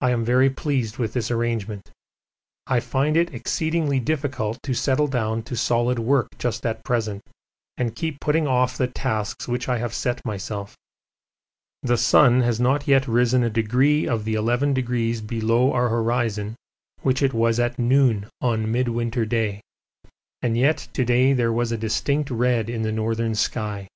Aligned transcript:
I 0.00 0.12
am 0.12 0.24
very 0.24 0.48
pleased 0.48 0.96
with 0.96 1.12
this 1.12 1.30
arrangement. 1.30 1.90
I 2.66 2.80
find 2.80 3.18
it 3.18 3.34
exceedingly 3.34 4.00
difficult 4.00 4.58
to 4.62 4.72
settle 4.72 5.08
down 5.08 5.42
to 5.42 5.56
solid 5.58 5.98
work 5.98 6.28
just 6.38 6.64
at 6.64 6.82
present 6.84 7.20
and 7.76 7.94
keep 7.94 8.18
putting 8.18 8.46
off 8.46 8.78
the 8.78 8.86
tasks 8.86 9.46
which 9.46 9.68
I 9.68 9.76
have 9.76 9.92
set 9.92 10.24
myself. 10.24 10.74
The 11.82 11.98
sun 11.98 12.40
has 12.40 12.58
not 12.58 12.88
yet 12.88 13.06
risen 13.06 13.42
a 13.44 13.50
degree 13.50 14.08
of 14.08 14.24
the 14.24 14.36
eleven 14.36 14.72
degrees 14.72 15.20
below 15.20 15.70
our 15.74 15.90
horizon 15.90 16.54
which 17.02 17.22
it 17.22 17.34
was 17.34 17.60
at 17.60 17.78
noon 17.78 18.26
on 18.40 18.72
Midwinter 18.72 19.26
Day, 19.26 19.60
and 20.40 20.56
yet 20.56 20.88
to 20.94 21.04
day 21.04 21.34
there 21.34 21.52
was 21.52 21.72
a 21.72 21.76
distinct 21.76 22.30
red 22.30 22.70
in 22.70 22.80
the 22.84 22.90
northern 22.90 23.34
sky. 23.34 23.86